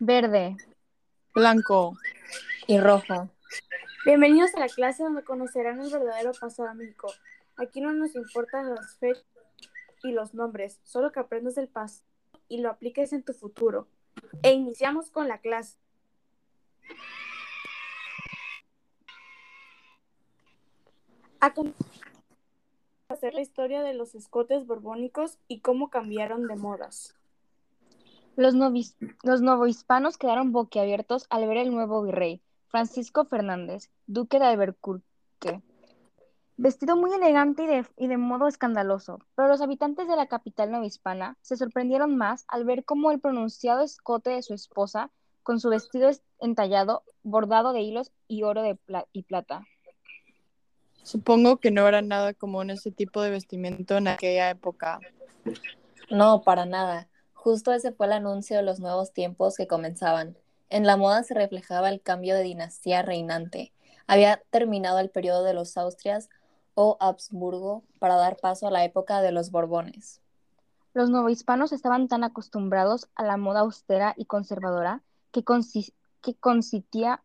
[0.00, 0.56] Verde.
[1.34, 1.98] Blanco.
[2.68, 3.28] Y rojo.
[4.04, 7.12] Bienvenidos a la clase donde conocerán el verdadero pasado de México.
[7.56, 9.24] Aquí no nos importan las fechas
[10.04, 12.06] y los nombres, solo que aprendas del pasado
[12.46, 13.88] y lo apliques en tu futuro.
[14.44, 15.76] E iniciamos con la clase.
[21.40, 21.52] A
[23.08, 27.17] hacer la historia de los escotes borbónicos y cómo cambiaron de modas.
[28.38, 34.44] Los, novis, los novohispanos quedaron boquiabiertos al ver el nuevo virrey, Francisco Fernández, duque de
[34.44, 35.60] Albuquerque,
[36.56, 40.70] vestido muy elegante y de, y de modo escandaloso, pero los habitantes de la capital
[40.70, 45.10] novohispana se sorprendieron más al ver cómo el pronunciado escote de su esposa,
[45.42, 48.78] con su vestido entallado, bordado de hilos y oro de
[49.10, 49.66] y plata.
[51.02, 55.00] Supongo que no era nada común ese tipo de vestimenta en aquella época.
[56.08, 57.08] No, para nada.
[57.40, 60.36] Justo ese fue el anuncio de los nuevos tiempos que comenzaban.
[60.70, 63.72] En la moda se reflejaba el cambio de dinastía reinante.
[64.08, 66.28] Había terminado el periodo de los Austrias
[66.74, 70.20] o Habsburgo para dar paso a la época de los Borbones.
[70.94, 77.22] Los novohispanos estaban tan acostumbrados a la moda austera y conservadora que, consistía,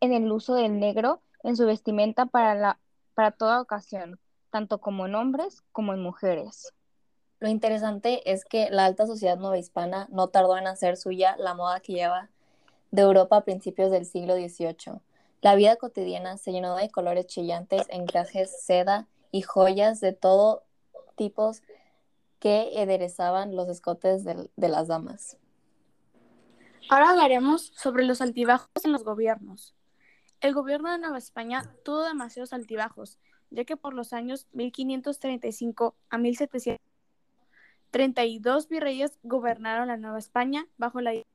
[0.00, 2.80] en el uso del negro en su vestimenta para,
[3.14, 4.18] para toda ocasión,
[4.50, 6.74] tanto como en hombres como en mujeres.
[7.42, 11.80] Lo interesante es que la alta sociedad hispana no tardó en hacer suya la moda
[11.80, 12.30] que lleva
[12.92, 15.00] de Europa a principios del siglo XVIII.
[15.40, 20.62] La vida cotidiana se llenó de colores chillantes, encajes, seda y joyas de todo
[21.16, 21.50] tipo
[22.38, 25.36] que aderezaban los escotes de, las damas.
[26.90, 29.74] Ahora hablaremos sobre los altibajos en los gobiernos.
[30.40, 33.18] El gobierno de Nueva España tuvo demasiados altibajos,
[33.50, 36.18] ya que por los años 1535 a
[37.92, 41.26] 1732 virreyes gobernaron la Nueva España bajo la de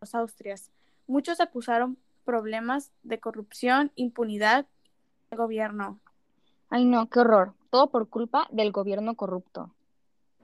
[0.00, 0.70] los Austrias.
[1.06, 4.66] Muchos acusaron problemas de corrupción, impunidad
[5.30, 6.00] del gobierno.
[6.68, 7.54] Ay no, qué horror.
[7.70, 9.74] Todo por culpa del gobierno corrupto.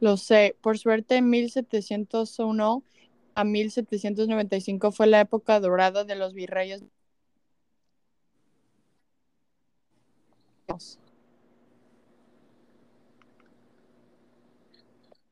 [0.00, 0.56] Lo sé.
[0.62, 2.82] Por suerte, en 1701
[3.34, 6.82] a 1795 fue la época dorada de los virreyes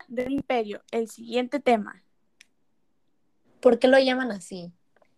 [0.09, 2.03] Del imperio, el siguiente tema.
[3.61, 4.73] ¿Por qué lo llaman así?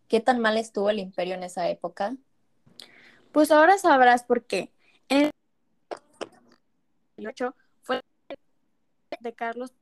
[0.09, 2.16] ¿Qué tan mal estuvo el imperio en esa época?
[3.32, 4.72] Pues ahora sabrás por qué.
[5.09, 5.31] En
[7.19, 7.34] el
[7.82, 8.03] fue
[9.21, 9.72] de Carlos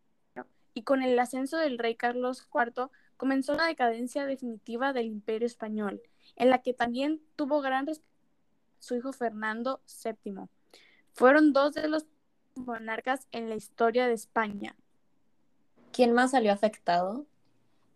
[0.75, 6.03] y con el ascenso del rey Carlos IV comenzó la decadencia definitiva del imperio español,
[6.35, 7.87] en la que también tuvo gran
[8.79, 10.49] su hijo Fernando VII.
[11.15, 12.07] Fueron dos de los
[12.57, 14.77] monarcas en la historia de España.
[15.97, 17.25] ¿Quién más salió afectado?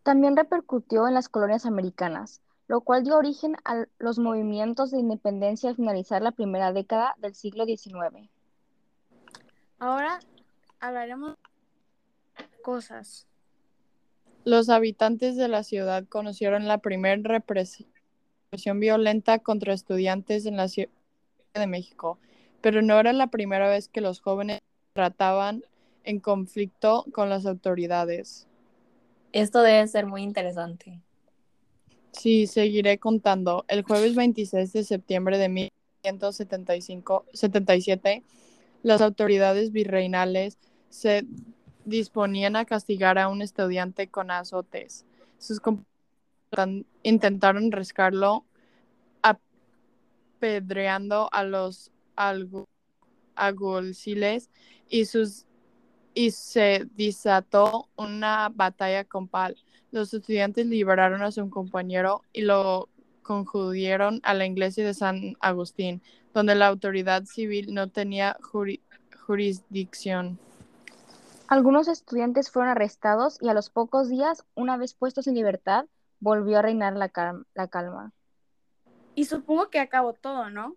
[0.04, 5.68] También repercutió en las colonias americanas, lo cual dio origen a los movimientos de independencia
[5.68, 8.30] al finalizar la primera década del siglo XIX.
[9.78, 10.18] Ahora
[10.80, 11.36] hablaremos
[12.38, 13.26] de cosas.
[14.46, 17.90] Los habitantes de la ciudad conocieron la primera represión
[18.76, 20.88] violenta contra estudiantes en la Ciudad
[21.52, 22.18] de México,
[22.62, 24.62] pero no era la primera vez que los jóvenes
[24.94, 25.64] trataban
[26.04, 28.46] en conflicto con las autoridades.
[29.32, 31.00] Esto debe ser muy interesante.
[32.12, 33.64] Sí, seguiré contando.
[33.68, 38.22] El jueves 26 de septiembre de 1177,
[38.82, 40.58] las autoridades virreinales
[40.88, 41.24] se
[41.84, 45.04] disponían a castigar a un estudiante con azotes.
[45.38, 45.60] Sus
[47.02, 48.44] intentaron rescarlo
[50.40, 51.92] apedreando a los
[53.36, 54.50] alguaciles
[54.88, 55.44] y sus
[56.14, 59.56] y se desató una batalla con pal.
[59.90, 62.88] Los estudiantes liberaron a su compañero y lo
[63.22, 66.02] conjudieron a la iglesia de San Agustín,
[66.34, 68.36] donde la autoridad civil no tenía
[69.26, 70.38] jurisdicción.
[71.46, 75.86] Algunos estudiantes fueron arrestados y a los pocos días, una vez puestos en libertad,
[76.20, 78.12] volvió a reinar la, calma.
[79.16, 80.76] Y supongo que acabó todo, ¿no?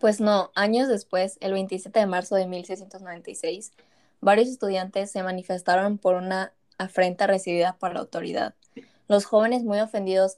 [0.00, 3.72] Pues no, años después, el 27 de marzo de 1696,
[4.20, 8.54] varios estudiantes se manifestaron por una afrenta recibida por la autoridad.
[9.08, 10.36] Los jóvenes muy ofendidos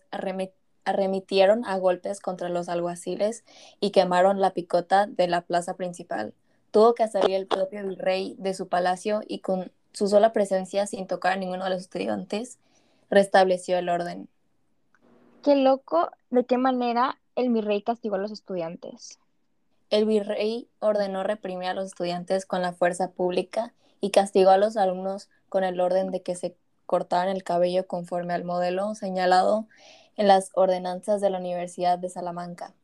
[0.85, 3.43] arremitieron a golpes contra los alguaciles
[3.81, 6.35] y quemaron la picota de la plaza principal.
[6.71, 11.09] Tuvo que salir el propio virrey de su palacio y con su sola presencia, sin
[11.09, 12.59] tocar a ninguno de los estudiantes,
[13.11, 14.29] restableció el orden.
[15.43, 19.19] Qué loco de qué manera el virrey castigó a los estudiantes.
[19.91, 24.77] El virrey ordenó reprimir a los estudiantes con la fuerza pública y castigó a los
[24.77, 29.67] alumnos con el orden de que se cortaban el cabello conforme al modelo señalado
[30.17, 32.75] en las ordenanzas de la Universidad de Salamanca.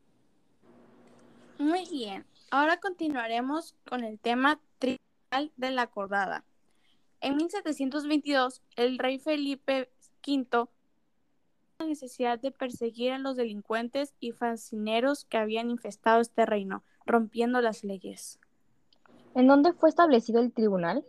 [1.58, 6.44] Muy bien, ahora continuaremos con el tema tribunal de la acordada.
[7.20, 9.90] En 1722, el rey Felipe
[10.26, 10.68] V
[11.78, 17.60] la necesidad de perseguir a los delincuentes y fascineros que habían infestado este reino, rompiendo
[17.60, 18.38] las leyes.
[19.34, 21.04] ¿En dónde fue establecido el tribunal?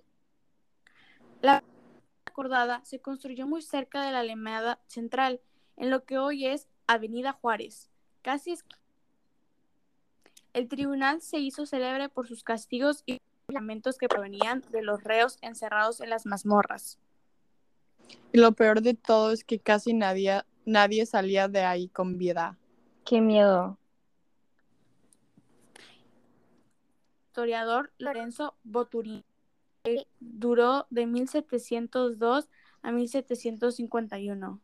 [1.42, 1.64] La
[2.26, 5.40] acordada se construyó muy cerca de la Alameda Central,
[5.78, 7.90] en lo que hoy es Avenida Juárez,
[8.22, 8.66] casi es...
[10.54, 13.20] El tribunal se hizo célebre por sus castigos y
[13.50, 16.98] lamentos que provenían de los reos encerrados en las mazmorras.
[18.32, 22.58] Y lo peor de todo es que casi nadie, nadie salía de ahí con vida.
[23.06, 23.78] Qué miedo.
[27.36, 29.26] historiador Lorenzo Boturini.
[30.22, 32.50] Duró de 1702
[32.82, 34.62] a 1751.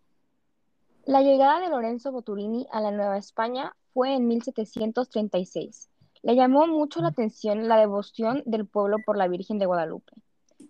[1.04, 5.90] La llegada de Lorenzo Boturini a la Nueva España fue en 1736.
[6.22, 10.14] Le llamó mucho la atención la devoción del pueblo por la Virgen de Guadalupe.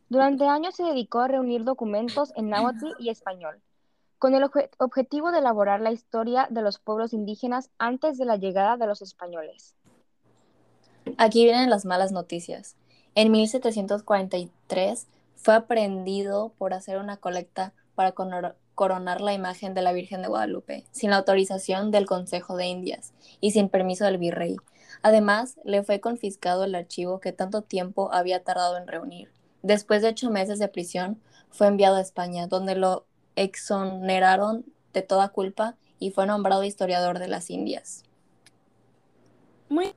[0.10, 3.62] Durante años se dedicó a reunir documentos en náhuatl y español,
[4.22, 8.36] con el obje- objetivo de elaborar la historia de los pueblos indígenas antes de la
[8.36, 9.74] llegada de los españoles.
[11.18, 12.76] Aquí vienen las malas noticias.
[13.16, 15.08] En 1743
[15.38, 18.14] fue aprehendido por hacer una colecta para
[18.76, 23.14] coronar la imagen de la Virgen de Guadalupe, sin la autorización del Consejo de Indias
[23.40, 24.58] y sin permiso del virrey.
[25.02, 29.32] Además, le fue confiscado el archivo que tanto tiempo había tardado en reunir.
[29.64, 31.20] Después de ocho meses de prisión,
[31.50, 37.28] fue enviado a España, donde lo exoneraron de toda culpa y fue nombrado historiador de
[37.28, 38.04] las Indias.
[39.70, 39.94] Muy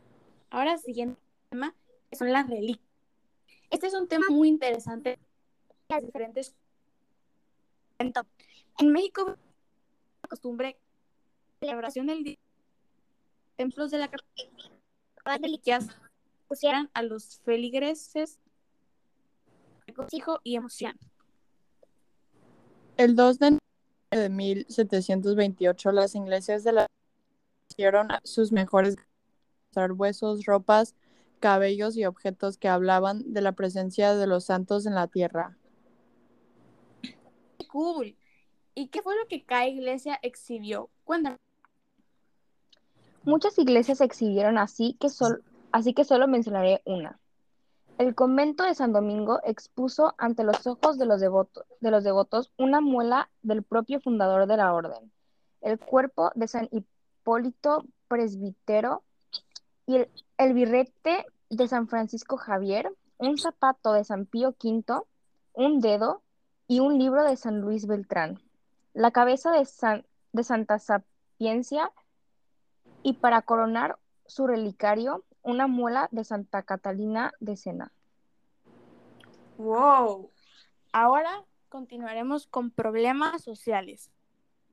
[0.55, 1.21] Ahora, siguiente
[1.51, 1.75] tema,
[2.13, 2.79] son las reliquias.
[3.71, 5.19] Este es un tema muy interesante.
[5.89, 6.55] Las diferentes.
[7.99, 9.37] En México,
[10.23, 10.79] la costumbre
[11.59, 12.39] celebración del día,
[13.57, 14.11] templos de la
[15.25, 15.89] las reliquias
[16.47, 18.39] pusieran a los feligreses
[19.89, 20.97] regocijo y emoción.
[22.97, 23.61] El 2 de enero
[24.11, 26.87] de 1728, las iglesias de la
[27.71, 28.97] hicieron sus mejores
[29.67, 30.95] mostrar huesos, ropas,
[31.41, 35.57] cabellos y objetos que hablaban de la presencia de los santos en la tierra.
[37.69, 38.17] Cool.
[38.77, 40.91] ¿Y qué fue lo que cada iglesia exhibió?
[41.05, 41.39] Cuéntame.
[43.25, 45.43] Muchas iglesias se exhibieron así que, sol-
[45.73, 47.19] así que solo mencionaré una.
[47.99, 52.51] El convento de San Domingo expuso ante los ojos de los, devoto- de los devotos
[52.59, 55.13] una muela del propio fundador de la orden,
[55.61, 59.03] el cuerpo de San Hipólito Presbítero
[59.87, 65.03] y el, el birrete de San Francisco Javier, un zapato de San Pío V,
[65.53, 66.23] un dedo
[66.67, 68.41] y un libro de San Luis Beltrán,
[68.93, 71.93] la cabeza de, San- de Santa Sapiencia
[73.05, 77.93] y para coronar su relicario, una muela de Santa Catalina de Sena.
[79.59, 80.31] Wow.
[80.93, 84.11] Ahora continuaremos con problemas sociales.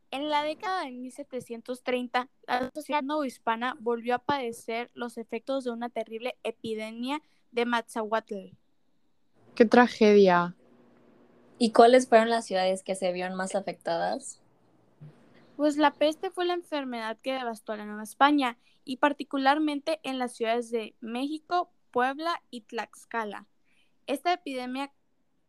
[0.09, 5.89] En la década de 1730, la sociedad novohispana volvió a padecer los efectos de una
[5.89, 7.21] terrible epidemia
[7.51, 8.55] de Matzahuatl.
[9.55, 10.55] ¡Qué tragedia!
[11.57, 14.41] ¿Y cuáles fueron las ciudades que se vieron más afectadas?
[15.55, 18.57] Pues la peste fue la enfermedad que devastó a la Nueva España
[18.91, 23.47] y particularmente en las ciudades de México, Puebla y Tlaxcala.
[24.05, 24.91] Esta epidemia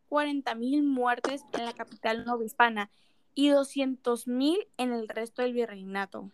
[0.09, 2.89] 40.000 muertes en la capital novohispana
[3.35, 6.31] y 200.000 en el resto del virreinato.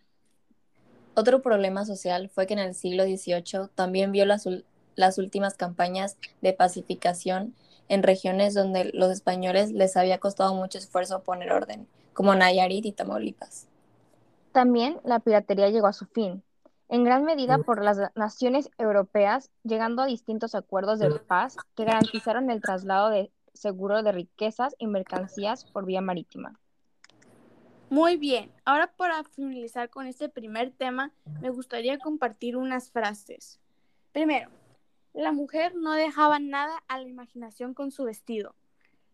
[1.15, 4.47] Otro problema social fue que en el siglo XVIII también vio las,
[4.95, 7.55] las últimas campañas de pacificación
[7.87, 12.91] en regiones donde los españoles les había costado mucho esfuerzo poner orden, como Nayarit y
[12.91, 13.65] Tamaulipas.
[14.51, 16.43] También la piratería llegó a su fin,
[16.89, 22.49] en gran medida por las naciones europeas, llegando a distintos acuerdos de paz que garantizaron
[22.49, 26.59] el traslado de seguro de riquezas y mercancías por vía marítima.
[27.89, 33.59] Muy bien, ahora para finalizar con este primer tema, me gustaría compartir unas frases.
[34.11, 34.49] Primero,
[35.13, 38.55] la mujer no dejaba nada a la imaginación con su vestido.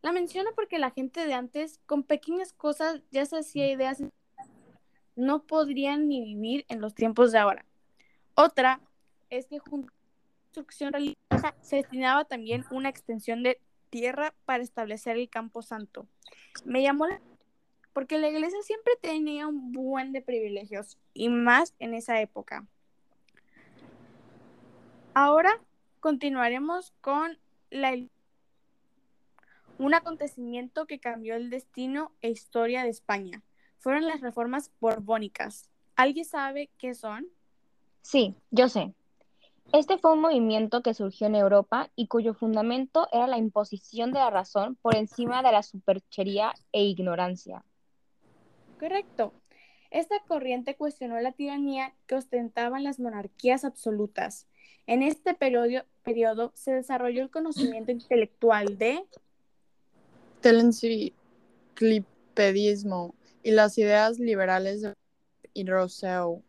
[0.01, 4.03] La menciono porque la gente de antes, con pequeñas cosas, ya se hacía ideas.
[5.15, 7.65] No podrían ni vivir en los tiempos de ahora.
[8.36, 8.81] Otra
[9.29, 14.63] es que junto a la construcción religiosa se destinaba también una extensión de tierra para
[14.63, 16.05] establecer el campo santo.
[16.65, 17.22] Me llamó la
[17.95, 22.67] porque la iglesia siempre tenía un buen de privilegios y más en esa época.
[25.13, 25.62] Ahora
[26.01, 27.38] continuaremos con
[27.69, 27.95] la
[29.77, 33.41] un acontecimiento que cambió el destino e historia de España.
[33.79, 35.70] Fueron las reformas borbónicas.
[35.96, 37.27] ¿Alguien sabe qué son?
[38.01, 38.94] Sí, yo sé.
[39.72, 44.20] Este fue un movimiento que surgió en Europa y cuyo fundamento era la imposición de
[44.20, 47.63] la razón por encima de la superchería e ignorancia.
[48.79, 49.34] Correcto.
[49.89, 54.48] Esta corriente cuestionó la tiranía que ostentaban las monarquías absolutas.
[54.88, 59.03] En este periodo, periodo se desarrolló el conocimiento intelectual de
[60.41, 63.14] del enciclopedismo
[63.46, 64.96] y las ideas liberales de
[65.54, 66.44] y Rousseau.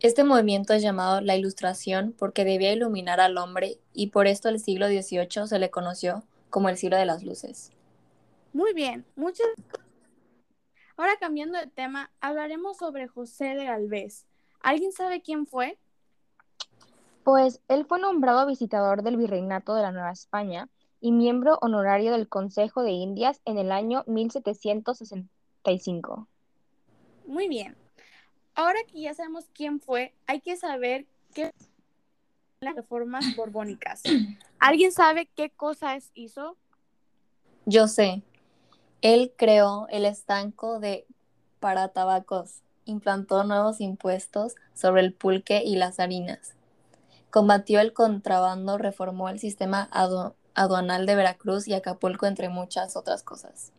[0.00, 4.58] Este movimiento es llamado la Ilustración porque debía iluminar al hombre y por esto el
[4.58, 7.70] siglo XVIII se le conoció como el siglo de las luces.
[8.52, 9.46] Muy bien, muchas.
[10.96, 14.26] Ahora cambiando de tema, hablaremos sobre José de Galvez.
[14.60, 15.78] ¿Alguien sabe quién fue?
[17.22, 20.68] Pues él fue nombrado visitador del Virreinato de la Nueva España
[21.00, 26.26] y miembro honorario del Consejo de Indias en el año 1765.
[27.26, 27.76] Muy bien.
[28.54, 31.52] Ahora que ya sabemos quién fue, hay que saber qué
[32.60, 34.02] las reformas borbónicas.
[34.58, 36.56] ¿Alguien sabe qué cosas hizo?
[37.66, 38.22] Yo sé.
[39.00, 41.06] Él creó el estanco de
[41.60, 46.54] para tabacos, implantó nuevos impuestos sobre el pulque y las harinas,
[47.30, 49.88] combatió el contrabando, reformó el sistema
[50.58, 53.72] aduanal de Veracruz y Acapulco, entre muchas otras cosas.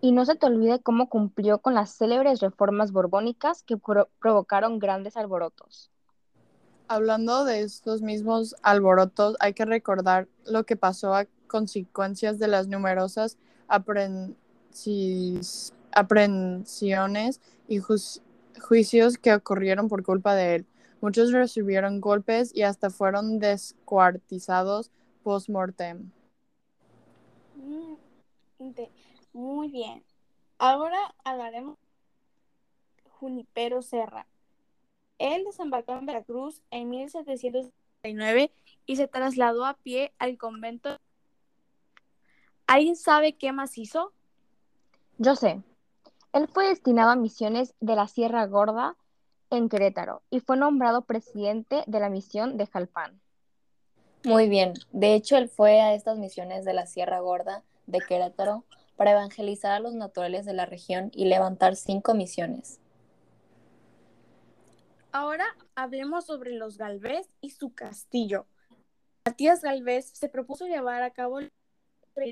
[0.00, 4.78] Y no se te olvide cómo cumplió con las célebres reformas borbónicas que pro provocaron
[4.78, 5.90] grandes alborotos.
[6.88, 12.68] Hablando de estos mismos alborotos, hay que recordar lo que pasó a consecuencias de las
[12.68, 13.38] numerosas
[15.92, 17.78] aprehensiones y
[18.60, 20.66] juicios que ocurrieron por culpa de él.
[21.00, 24.90] Muchos recibieron golpes y hasta fueron descuartizados
[25.24, 26.12] post-mortem.
[27.56, 27.94] Mm,
[29.32, 30.04] muy bien.
[30.58, 31.76] Ahora hablaremos
[32.96, 34.26] de Junipero Serra.
[35.18, 38.52] Él desembarcó en Veracruz en 1769
[38.86, 41.00] y se trasladó a pie al convento.
[42.66, 44.12] ¿Alguien sabe qué más hizo?
[45.18, 45.62] Yo sé.
[46.32, 48.96] Él fue destinado a misiones de la Sierra Gorda
[49.50, 53.20] en Querétaro y fue nombrado presidente de la misión de Jalpán.
[54.24, 54.72] Muy bien.
[54.90, 58.64] De hecho, él fue a estas misiones de la Sierra Gorda de Querétaro
[58.96, 62.80] para evangelizar a los naturales de la región y levantar cinco misiones.
[65.12, 68.46] Ahora hablemos sobre los Galvez y su castillo.
[69.26, 71.40] Matías Galvez se propuso llevar a cabo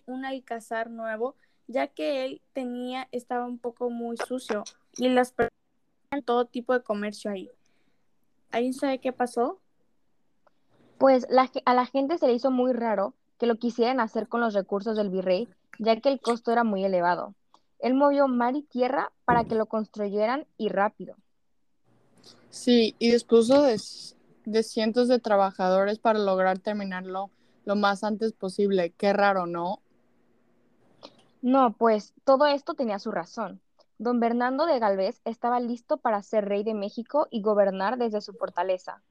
[0.06, 4.64] un alcázar nuevo, ya que él tenía, estaba un poco muy sucio
[4.96, 5.52] y las personas
[6.24, 7.50] todo tipo de comercio ahí.
[8.50, 9.60] ¿Alguien sabe qué pasó?
[11.02, 11.26] Pues
[11.64, 14.96] a la gente se le hizo muy raro que lo quisieran hacer con los recursos
[14.96, 15.48] del virrey
[15.80, 17.34] ya que el costo era muy elevado.
[17.80, 21.16] Él movió mar y tierra para que lo construyeran y rápido.
[22.50, 27.30] Sí, y dispuso de, cientos de trabajadores para lograr terminarlo
[27.64, 28.90] lo más antes posible.
[28.96, 29.80] Qué raro, ¿no?
[31.40, 33.60] No, pues todo esto tenía su razón.
[33.98, 38.34] Don Bernardo de Galvez estaba listo para ser rey de México y gobernar desde su
[38.34, 39.02] fortaleza.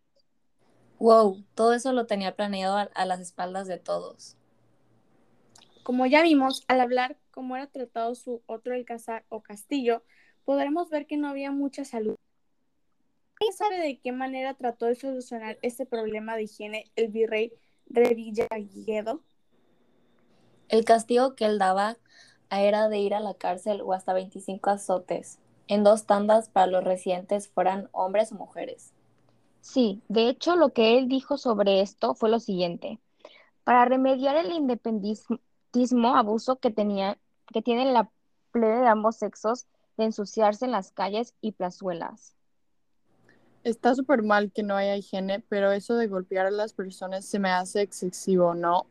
[1.01, 4.37] Wow, todo eso lo tenía planeado a las espaldas de todos.
[5.81, 10.03] Como ya vimos, al hablar cómo era tratado su otro alcázar o castillo,
[10.45, 12.17] podremos ver que no había mucha salud.
[13.33, 17.51] ¿Quién sabe de qué manera trató de solucionar este problema de higiene el virrey
[17.87, 19.23] Revillagigedo?
[20.69, 21.97] El castigo que él daba
[22.51, 26.83] era de ir a la cárcel o hasta 25 azotes, en dos tandas para los
[26.83, 28.93] residentes fueran hombres o mujeres.
[29.61, 32.99] Sí, de hecho lo que él dijo sobre esto fue lo siguiente.
[33.63, 37.17] Para remediar el independentismo, abuso que, tenía,
[37.53, 38.09] que tienen la
[38.51, 42.35] plebe de ambos sexos de ensuciarse en las calles y plazuelas.
[43.63, 47.37] Está súper mal que no haya higiene, pero eso de golpear a las personas se
[47.37, 48.87] me hace excesivo, ¿no?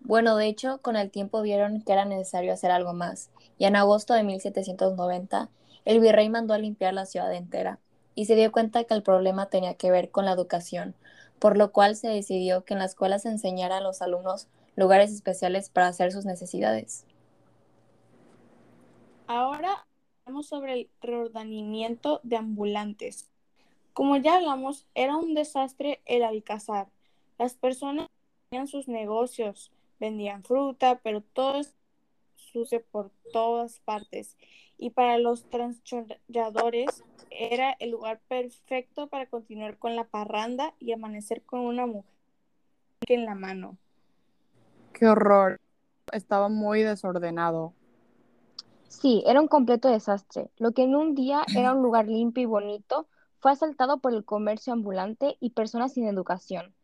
[0.00, 3.76] Bueno, de hecho, con el tiempo vieron que era necesario hacer algo más, y en
[3.76, 5.50] agosto de 1790,
[5.84, 7.78] el virrey mandó a limpiar la ciudad entera,
[8.18, 10.96] y se dio cuenta que el problema tenía que ver con la educación,
[11.38, 15.12] por lo cual se decidió que en la escuela se enseñara a los alumnos lugares
[15.12, 17.06] especiales para hacer sus necesidades.
[19.28, 19.86] Ahora
[20.24, 23.30] hablamos sobre el reordenamiento de ambulantes.
[23.92, 26.88] Como ya hablamos, era un desastre el alcázar.
[27.38, 28.08] Las personas
[28.50, 29.70] tenían sus negocios,
[30.00, 31.60] vendían fruta, pero todo
[32.34, 34.36] sucio por todas partes.
[34.76, 37.04] Y para los transportadores
[37.38, 42.10] era el lugar perfecto para continuar con la parranda y amanecer con una mujer
[43.08, 43.78] en la mano.
[44.92, 45.60] Qué horror.
[46.12, 47.72] Estaba muy desordenado.
[48.88, 50.50] Sí, era un completo desastre.
[50.56, 53.06] Lo que en un día era un lugar limpio y bonito
[53.38, 56.74] fue asaltado por el comercio ambulante y personas sin educación.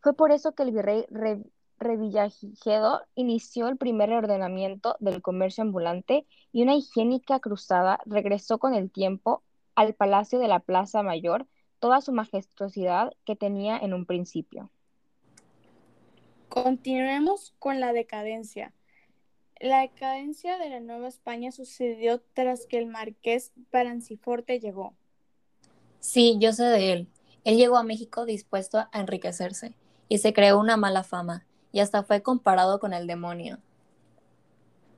[0.00, 1.42] Fue por eso que el virrey Re-
[1.78, 8.90] Revillagigedo inició el primer reordenamiento del comercio ambulante y una higiénica cruzada regresó con el
[8.90, 9.42] tiempo
[9.74, 11.46] al palacio de la Plaza Mayor
[11.78, 14.70] toda su majestuosidad que tenía en un principio.
[16.48, 18.72] Continuemos con la decadencia.
[19.60, 24.94] La decadencia de la Nueva España sucedió tras que el marqués Branciforte llegó.
[26.00, 27.08] Sí, yo sé de él.
[27.44, 29.74] Él llegó a México dispuesto a enriquecerse
[30.08, 33.58] y se creó una mala fama y hasta fue comparado con el demonio.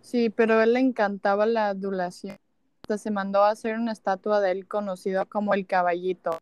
[0.00, 2.38] Sí, pero a él le encantaba la adulación.
[2.88, 6.38] Se mandó a hacer una estatua de él conocido como el caballito.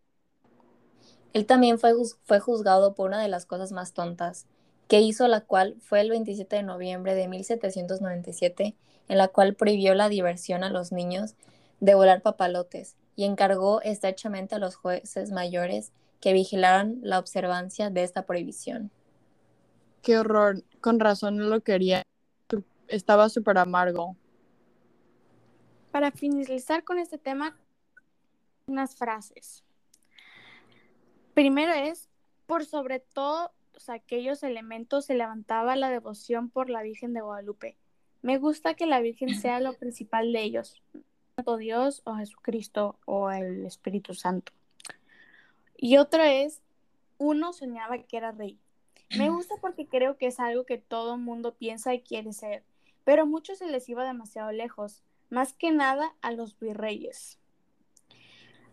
[1.33, 1.95] Él también fue,
[2.25, 4.47] fue juzgado por una de las cosas más tontas
[4.89, 8.75] que hizo, la cual fue el 27 de noviembre de 1797,
[9.09, 11.35] en la cual prohibió la diversión a los niños
[11.81, 18.03] de volar papalotes y encargó estrechamente a los jueces mayores que vigilaran la observancia de
[18.03, 18.91] esta prohibición.
[20.03, 20.63] Qué horror.
[20.81, 22.03] Con razón no lo quería.
[22.89, 24.17] Estaba súper amargo.
[25.93, 27.55] Para finalizar con este tema,
[28.67, 29.63] unas frases.
[31.35, 32.09] Primero es,
[32.47, 33.51] por sobre todos
[33.89, 37.77] aquellos elementos se levantaba la devoción por la Virgen de Guadalupe.
[38.23, 40.83] Me gusta que la Virgen sea lo principal de ellos,
[41.35, 44.51] tanto Dios o Jesucristo o el Espíritu Santo.
[45.77, 46.63] Y otro es,
[47.19, 48.59] uno soñaba que era rey.
[49.19, 52.63] Me gusta porque creo que es algo que todo mundo piensa y quiere ser,
[53.05, 57.39] pero a muchos se les iba demasiado lejos, más que nada a los virreyes.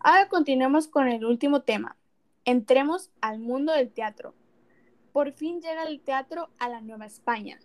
[0.02, 1.96] Ahora continuemos con el último tema.
[2.44, 4.36] Entremos al mundo del teatro.
[5.14, 7.60] Por fin llega el teatro a la Nueva España.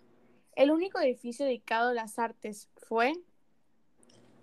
[0.55, 3.11] El único edificio dedicado a las artes fue,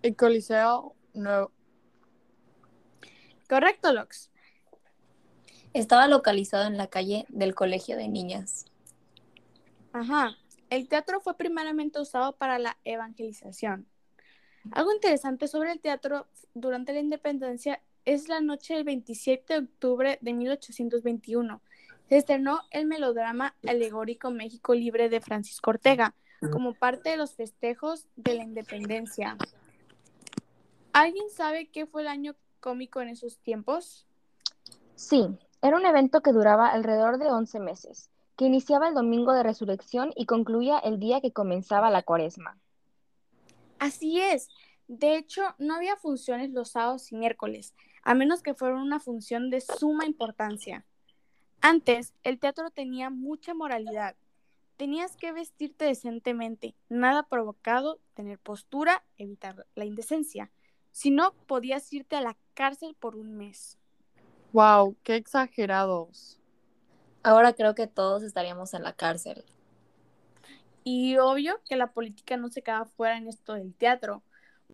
[0.03, 1.51] El Coliseo Nuevo.
[3.49, 4.31] correcto, Lox,
[5.73, 8.67] Estaba localizado en la calle del Colegio de Niñas.
[9.95, 10.37] Ajá.
[10.69, 13.89] El teatro fue primeramente usado para la evangelización.
[14.71, 20.19] Algo interesante sobre el teatro durante la independencia es la noche del 27 de octubre
[20.21, 21.61] de 1821.
[22.09, 26.15] Se estrenó el melodrama alegórico México Libre de Francisco Ortega
[26.51, 29.37] como parte de los festejos de la independencia.
[30.93, 34.07] ¿Alguien sabe qué fue el año cómico en esos tiempos?
[34.97, 35.27] Sí,
[35.63, 40.13] era un evento que duraba alrededor de 11 meses, que iniciaba el domingo de resurrección
[40.17, 42.59] y concluía el día que comenzaba la cuaresma.
[43.83, 44.49] Así es.
[44.87, 49.51] De hecho, no había funciones los sábados y miércoles, a menos que fuera una función
[49.51, 50.87] de suma importancia.
[51.61, 54.15] Antes, el teatro tenía mucha moralidad.
[54.77, 60.53] Tenías que vestirte decentemente, nada provocado, tener postura, evitar la indecencia.
[60.93, 63.79] Si no, podías irte a la cárcel por un mes.
[64.53, 66.39] Wow, qué exagerados.
[67.25, 69.45] Ahora creo que todos estaríamos en la cárcel.
[70.85, 74.23] Y obvio que la política no se quedaba fuera en esto del teatro.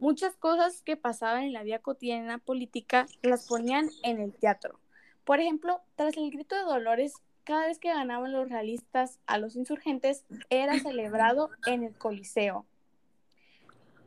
[0.00, 4.78] Muchas cosas que pasaban en la vida cotidiana política las ponían en el teatro.
[5.24, 9.56] Por ejemplo, tras el grito de Dolores, cada vez que ganaban los realistas a los
[9.56, 12.64] insurgentes, era celebrado en el Coliseo.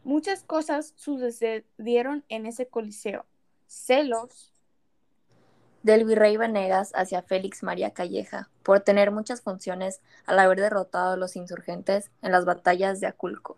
[0.03, 3.25] Muchas cosas sucedieron en ese Coliseo.
[3.67, 4.50] Celos,
[5.83, 11.17] Del virrey Venegas hacia Félix María Calleja, por tener muchas funciones al haber derrotado a
[11.17, 13.57] los insurgentes en las batallas de Aculco.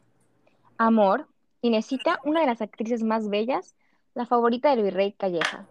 [0.78, 1.28] Amor,
[1.62, 3.76] Inesita, una de las actrices más bellas,
[4.14, 5.68] la favorita del virrey Calleja.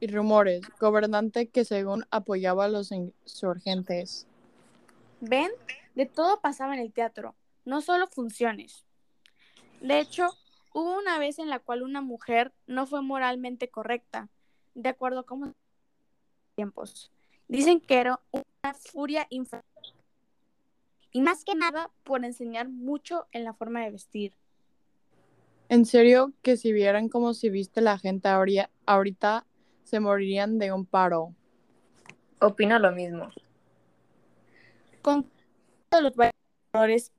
[0.00, 4.26] Y rumores, gobernante que según apoyaba a los insurgentes.
[5.20, 5.50] ¿Ven?
[5.94, 8.84] De todo pasaba en el teatro, no solo funciones.
[9.80, 10.30] De hecho,
[10.72, 14.28] hubo una vez en la cual una mujer no fue moralmente correcta,
[14.78, 15.54] de acuerdo con
[16.54, 17.10] tiempos.
[17.48, 19.94] Dicen que era una furia infantil.
[21.10, 24.32] Y más que nada por enseñar mucho en la forma de vestir.
[25.68, 29.46] En serio, que si vieran como si viste la gente ahori- ahorita,
[29.82, 31.34] se morirían de un paro.
[32.40, 33.30] Opino lo mismo.
[35.02, 35.28] Con
[35.90, 36.12] los
[36.72, 37.10] valores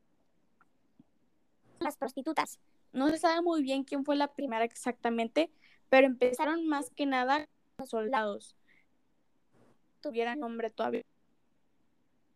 [1.80, 2.60] las prostitutas.
[2.94, 5.52] No se sabe muy bien quién fue la primera exactamente,
[5.90, 7.48] pero empezaron más que nada
[7.78, 8.56] los soldados.
[10.02, 11.04] Tuvieran nombre todavía.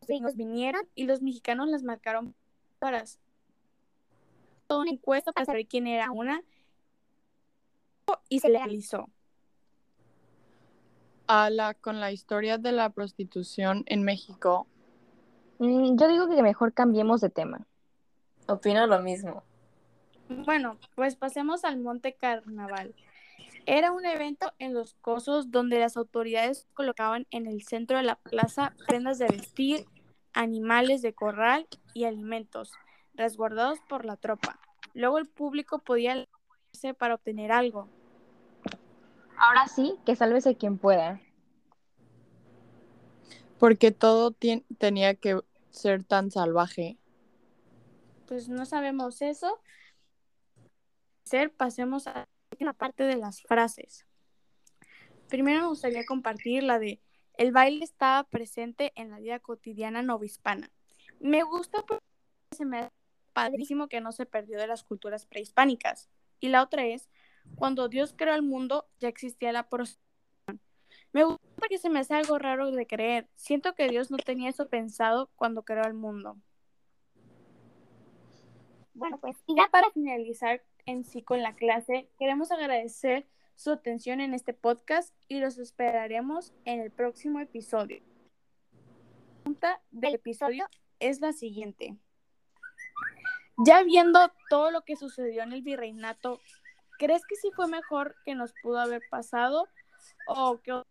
[0.00, 2.34] Los gringos vinieron y los mexicanos las marcaron
[2.78, 3.04] para
[4.66, 6.42] toda una encuesta para saber quién era una
[8.28, 9.08] y se legalizó.
[11.26, 14.66] A la, con la historia de la prostitución en México,
[15.58, 17.66] Mm, yo digo que mejor cambiemos de tema.
[18.46, 19.42] Opino lo mismo.
[20.28, 22.94] Bueno, pues pasemos al Monte Carnaval.
[23.66, 28.16] Era un evento en los cosos donde las autoridades colocaban en el centro de la
[28.16, 29.86] plaza prendas de vestir,
[30.34, 32.72] animales de corral y alimentos,
[33.14, 34.60] resguardados por la tropa.
[34.92, 36.26] Luego el público podía
[36.98, 37.88] para obtener algo.
[39.38, 41.20] Ahora sí, que sálvese quien pueda.
[43.58, 44.32] Porque todo
[44.78, 46.98] tenía que ser tan salvaje.
[48.26, 49.60] Pues no sabemos eso.
[51.24, 52.26] Ser, pasemos a
[52.60, 54.06] la parte de las frases.
[55.28, 57.00] Primero me gustaría compartir la de
[57.36, 60.70] el baile estaba presente en la vida cotidiana novohispana.
[61.18, 62.04] Me gusta porque
[62.56, 62.92] se me hace
[63.32, 66.08] padrísimo que no se perdió de las culturas prehispánicas.
[66.38, 67.08] Y la otra es,
[67.56, 70.60] cuando Dios creó el mundo, ya existía la prostitución.
[71.12, 73.28] Me gusta porque se me hace algo raro de creer.
[73.34, 76.36] Siento que Dios no tenía eso pensado cuando creó el mundo.
[78.94, 84.20] Bueno, pues y ya para finalizar en sí con la clase, queremos agradecer su atención
[84.20, 88.02] en este podcast y los esperaremos en el próximo episodio.
[88.02, 90.66] La pregunta del episodio
[90.98, 91.96] es la siguiente.
[93.64, 94.18] Ya viendo
[94.48, 96.40] todo lo que sucedió en el virreinato,
[96.98, 99.68] ¿crees que sí fue mejor que nos pudo haber pasado
[100.26, 100.82] o que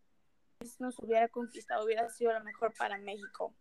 [0.79, 3.53] nos hubiera conquistado hubiera sido lo mejor para México?